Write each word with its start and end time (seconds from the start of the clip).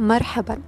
مرحبا. 0.00 0.60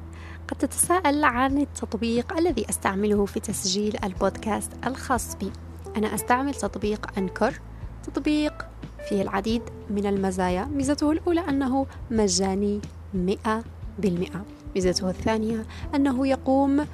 قد 0.48 0.56
تتساءل 0.58 1.24
عن 1.24 1.58
التطبيق 1.58 2.36
الذي 2.38 2.70
أستعمله 2.70 3.26
في 3.26 3.40
تسجيل 3.40 3.96
البودكاست 4.04 4.72
الخاص 4.86 5.36
بي. 5.36 5.52
أنا 5.96 6.14
أستعمل 6.14 6.54
تطبيق 6.54 7.18
أنكر. 7.18 7.60
تطبيق 8.02 8.66
فيه 9.08 9.22
العديد 9.22 9.62
من 9.90 10.06
المزايا. 10.06 10.64
ميزته 10.64 11.12
الأولى 11.12 11.40
أنه 11.40 11.86
مجاني 12.10 12.80
مئة 13.14 13.64
بالمئة. 13.98 14.44
ميزته 14.74 15.10
الثانية 15.10 15.66
أنه 15.94 16.26
يقوم 16.26 16.86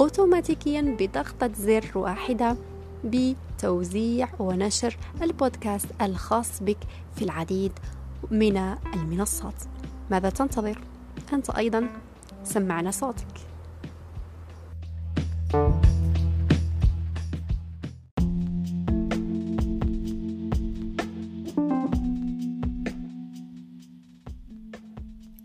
أوتوماتيكيا 0.00 0.96
بضغطة 0.98 1.50
زر 1.54 1.90
واحدة 1.94 2.56
بتوزيع 3.04 4.28
ونشر 4.38 4.96
البودكاست 5.22 5.88
الخاص 6.02 6.62
بك 6.62 6.78
في 7.16 7.24
العديد 7.24 7.72
من 8.30 8.56
المنصات. 8.94 9.62
ماذا 10.10 10.30
تنتظر؟ 10.30 10.78
أنت 11.32 11.50
أيضا 11.50 11.88
سمعنا 12.44 12.90
صوتك. 12.90 13.26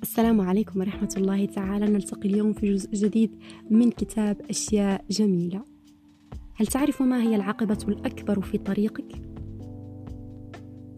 السلام 0.01 0.41
عليكم 0.41 0.79
ورحمة 0.79 1.13
الله 1.17 1.45
تعالى. 1.45 1.85
نلتقي 1.85 2.29
اليوم 2.29 2.53
في 2.53 2.73
جزء 2.73 2.93
جديد 2.93 3.31
من 3.69 3.91
كتاب 3.91 4.41
أشياء 4.49 5.05
جميلة. 5.09 5.63
هل 6.55 6.67
تعرف 6.67 7.01
ما 7.01 7.21
هي 7.21 7.35
العقبة 7.35 7.77
الأكبر 7.87 8.41
في 8.41 8.57
طريقك؟ 8.57 9.21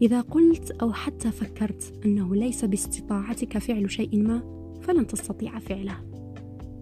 إذا 0.02 0.20
قلت 0.20 0.70
أو 0.70 0.92
حتى 0.92 1.30
فكرت 1.30 2.00
أنه 2.04 2.34
ليس 2.34 2.64
باستطاعتك 2.64 3.58
فعل 3.58 3.90
شيء 3.90 4.22
ما 4.22 4.63
فلن 4.84 5.06
تستطيع 5.06 5.58
فعله 5.58 5.96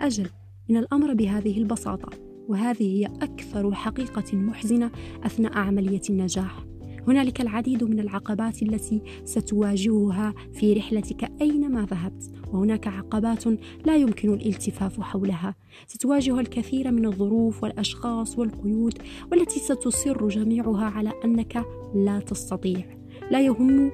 أجل 0.01 0.29
إن 0.71 0.77
الأمر 0.77 1.15
بهذه 1.15 1.59
البساطة 1.59 2.11
وهذه 2.49 2.83
هي 2.83 3.07
أكثر 3.07 3.75
حقيقة 3.75 4.37
محزنة 4.37 4.91
أثناء 5.25 5.59
عملية 5.59 6.01
النجاح. 6.11 6.65
هنالك 7.09 7.41
العديد 7.41 7.85
من 7.85 8.01
العقبات 8.01 8.63
التي 8.63 9.03
ستواجهها 9.25 10.35
في 10.53 10.73
رحلتك 10.73 11.33
أينما 11.41 11.87
ذهبت 11.91 12.31
وهناك 12.53 12.87
عقبات 12.87 13.45
لا 13.87 13.97
يمكن 13.97 14.35
الالتفاف 14.35 15.01
حولها. 15.01 15.55
ستواجه 15.87 16.41
الكثير 16.41 16.91
من 16.91 17.07
الظروف 17.07 17.63
والأشخاص 17.63 18.39
والقيود 18.39 18.99
والتي 19.33 19.61
ستصر 19.61 20.29
جميعها 20.29 20.85
على 20.85 21.13
أنك 21.25 21.65
لا 21.95 22.21
تستطيع. 22.21 22.99
لا 23.31 23.41
يهم 23.41 23.91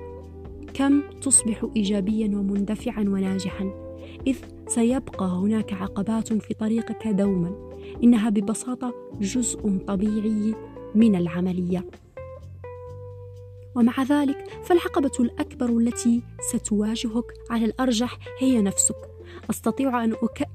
كم 0.74 1.02
تصبح 1.22 1.66
إيجابيا 1.76 2.26
ومندفعا 2.26 3.00
وناجحا 3.00 3.88
إذ 4.26 4.36
سيبقى 4.68 5.26
هناك 5.26 5.72
عقبات 5.72 6.32
في 6.32 6.54
طريقك 6.54 7.06
دوما 7.06 7.70
إنها 8.04 8.30
ببساطة 8.30 8.94
جزء 9.20 9.78
طبيعي 9.86 10.54
من 10.94 11.16
العملية. 11.16 11.84
ومع 13.74 14.02
ذلك 14.02 14.48
فالعقبة 14.64 15.12
الأكبر 15.20 15.68
التي 15.68 16.22
ستواجهك 16.40 17.24
على 17.50 17.64
الأرجح 17.64 18.18
هي 18.38 18.62
نفسك. 18.62 18.96
أستطيع 19.50 20.04
أن 20.04 20.12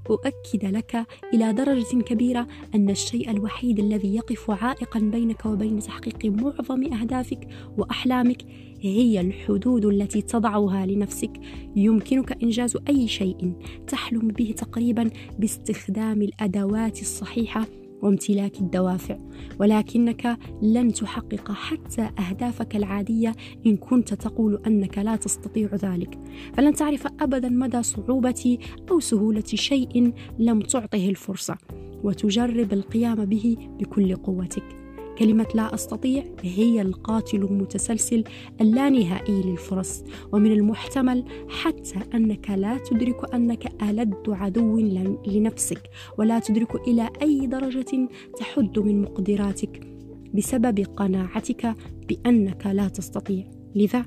أؤكد 0.10 0.66
لك 0.66 1.06
إلى 1.34 1.54
درجة 1.54 2.02
كبيرة 2.02 2.48
أن 2.76 2.90
الشيء 2.90 3.32
الوحيد 3.32 3.80
الذي 3.80 4.16
يقف 4.16 4.52
عائقا 4.52 5.00
بينك 5.00 5.46
وبين 5.46 5.80
تحقيق 5.80 6.26
معظم 6.26 6.94
أهدافك 6.94 7.48
وأحلامك 7.78 8.42
هي 8.82 9.22
الحدود 9.22 9.86
التي 9.86 10.22
تضعها 10.22 10.86
لنفسك. 10.86 11.32
يمكنك 11.76 12.44
إنجاز 12.44 12.78
أي 12.90 13.08
شيء 13.08 13.54
تحلم 13.88 14.28
به 14.28 14.54
تقريبا 14.58 15.10
باستخدام 15.40 16.22
الأدوات 16.22 17.02
الصحيحة 17.02 17.66
وامتلاك 18.04 18.60
الدوافع 18.60 19.18
ولكنك 19.60 20.38
لن 20.62 20.94
تحقق 20.94 21.52
حتى 21.52 22.02
أهدافك 22.02 22.76
العادية 22.76 23.32
إن 23.66 23.78
كنت 23.78 24.14
تقول 24.14 24.62
أنك 24.68 24.98
لا 24.98 25.16
تستطيع 25.16 25.70
ذلك. 25.76 26.20
فلن 26.54 26.74
تعرف 26.74 27.08
ابدا 27.20 27.50
مدى 27.50 27.84
صعوبة 27.84 28.58
أو 28.92 29.00
سهولة 29.00 29.44
شيء 29.46 30.14
لم 30.40 30.62
تعطه 30.62 31.10
الفرصة 31.10 31.58
وتجرب 32.04 32.74
القيام 32.74 33.26
به 33.26 33.58
بكل 33.80 34.16
قوتك. 34.16 34.83
كلمة 35.20 35.48
لا 35.56 35.74
أستطيع 35.74 36.24
هي 36.42 36.82
القاتل 36.82 37.38
المتسلسل 37.38 38.24
اللانهائي 38.62 39.42
للفرص 39.42 40.04
ومن 40.32 40.52
المحتمل 40.52 41.24
حتى 41.50 42.00
أنك 42.14 42.50
لا 42.50 42.78
تدرك 42.78 43.34
أنك 43.34 43.84
ألد 43.84 44.16
عدو 44.28 44.80
لنفسك 45.28 45.90
ولا 46.18 46.40
تدرك 46.40 46.88
إلى 46.88 47.10
أي 47.22 47.48
درجة 47.48 48.10
تحد 48.38 48.80
من 48.80 49.02
مقدراتك 49.02 49.88
بسبب 50.34 50.80
قناعتك 50.80 51.76
بأنك 52.10 52.66
لا 52.66 52.88
تستطيع. 52.88 53.46
لذا 53.76 54.06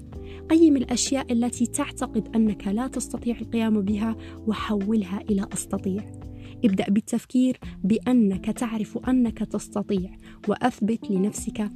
قيم 0.50 0.76
الأشياء 0.76 1.32
التي 1.32 1.66
تعتقد 1.66 2.36
أنك 2.36 2.66
لا 2.66 2.86
تستطيع 2.86 3.38
القيام 3.40 3.80
بها 3.80 4.16
وحولها 4.46 5.20
إلى 5.30 5.46
أستطيع. 5.52 6.04
ابدأ 6.64 6.84
بالتفكير 6.90 7.58
بأنك 7.84 8.44
تعرف 8.44 8.98
أنك 9.08 9.38
تستطيع 9.38 10.16
وأثبت 10.48 11.10
لنفسك 11.10 11.70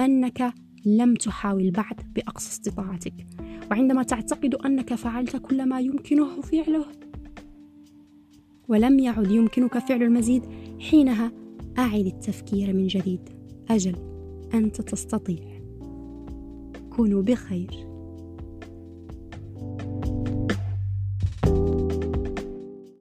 أنك 0.00 0.54
لم 0.86 1.14
تحاول 1.14 1.70
بعد 1.70 2.00
بأقصى 2.14 2.48
استطاعتك. 2.48 3.26
وعندما 3.70 4.02
تعتقد 4.02 4.54
أنك 4.54 4.94
فعلت 4.94 5.36
كل 5.36 5.66
ما 5.66 5.80
يمكنه 5.80 6.40
فعله 6.40 6.86
ولم 8.68 8.98
يعد 8.98 9.30
يمكنك 9.30 9.78
فعل 9.78 10.02
المزيد 10.02 10.42
حينها 10.80 11.32
أعد 11.78 12.06
التفكير 12.06 12.72
من 12.72 12.86
جديد. 12.86 13.20
أجل 13.70 13.96
أنت 14.54 14.80
تستطيع. 14.80 15.51
كونوا 16.96 17.22
بخير. 17.22 17.91